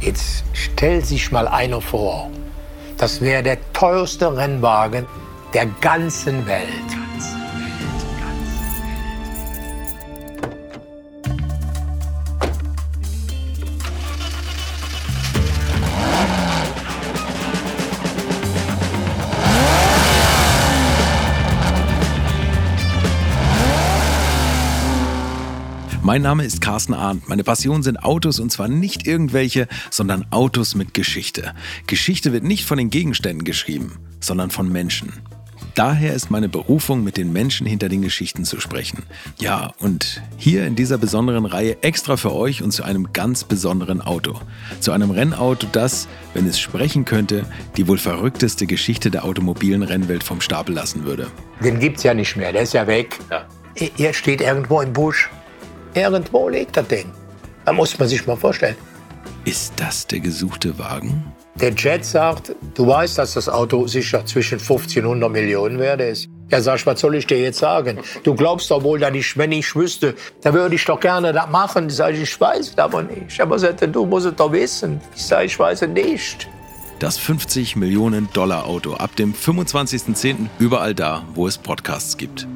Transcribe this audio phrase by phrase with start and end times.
[0.00, 2.30] Jetzt stellt sich mal einer vor,
[2.96, 5.06] das wäre der teuerste Rennwagen
[5.52, 6.99] der ganzen Welt.
[26.02, 27.28] Mein Name ist Carsten Arndt.
[27.28, 31.54] Meine Passion sind Autos und zwar nicht irgendwelche, sondern Autos mit Geschichte.
[31.86, 35.12] Geschichte wird nicht von den Gegenständen geschrieben, sondern von Menschen.
[35.74, 39.02] Daher ist meine Berufung, mit den Menschen hinter den Geschichten zu sprechen.
[39.38, 44.00] Ja, und hier in dieser besonderen Reihe extra für euch und zu einem ganz besonderen
[44.00, 44.40] Auto.
[44.80, 47.44] Zu einem Rennauto, das, wenn es sprechen könnte,
[47.76, 51.26] die wohl verrückteste Geschichte der automobilen Rennwelt vom Stapel lassen würde.
[51.62, 53.18] Den gibt's ja nicht mehr, der ist ja weg.
[53.30, 53.46] Ja.
[53.98, 55.30] Er steht irgendwo im Busch.
[55.94, 57.10] Irgendwo liegt das Ding.
[57.64, 58.76] Da muss man sich mal vorstellen.
[59.44, 61.32] Ist das der gesuchte Wagen?
[61.56, 66.00] Der Jet sagt, du weißt, dass das Auto sicher zwischen 15 und 100 Millionen wert
[66.00, 66.28] ist.
[66.50, 67.98] Ja, sag ich, was soll ich dir jetzt sagen?
[68.22, 71.48] Du glaubst doch wohl, dass ich, wenn ich wüsste, dann würde ich doch gerne das
[71.50, 71.90] machen.
[71.90, 73.40] Sag ich, ich weiß es aber nicht.
[73.40, 75.00] Aber sagte, du musst es doch wissen.
[75.14, 76.48] Ich sage, ich weiß es nicht.
[76.98, 80.48] Das 50 Millionen Dollar Auto ab dem 25.10.
[80.58, 82.46] überall da, wo es Podcasts gibt.